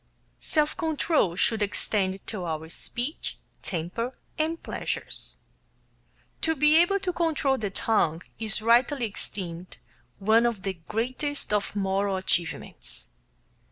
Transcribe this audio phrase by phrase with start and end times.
[0.39, 5.37] Self control should extend to our speech, temper, and pleasures.
[6.41, 9.77] To be able to control the tongue is rightly esteemed
[10.17, 13.09] one of the greatest of moral achievements.